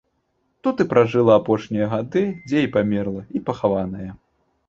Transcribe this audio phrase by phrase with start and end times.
[0.67, 4.09] Тут і пражыла апошнія гады, дзе і памерла, і пахаваная.